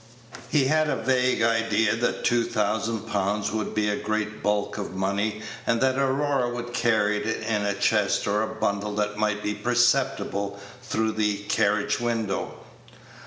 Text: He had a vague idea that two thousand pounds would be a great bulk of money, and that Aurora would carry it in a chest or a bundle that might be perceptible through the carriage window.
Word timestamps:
He 0.49 0.65
had 0.65 0.89
a 0.89 0.95
vague 0.95 1.43
idea 1.43 1.95
that 1.95 2.25
two 2.25 2.43
thousand 2.43 3.01
pounds 3.01 3.51
would 3.51 3.75
be 3.75 3.87
a 3.87 3.95
great 3.95 4.41
bulk 4.41 4.79
of 4.79 4.95
money, 4.95 5.43
and 5.67 5.79
that 5.79 5.99
Aurora 5.99 6.49
would 6.49 6.73
carry 6.73 7.17
it 7.17 7.43
in 7.45 7.61
a 7.67 7.75
chest 7.75 8.25
or 8.25 8.41
a 8.41 8.47
bundle 8.47 8.95
that 8.95 9.17
might 9.17 9.43
be 9.43 9.53
perceptible 9.53 10.59
through 10.81 11.11
the 11.11 11.43
carriage 11.43 11.99
window. 11.99 12.57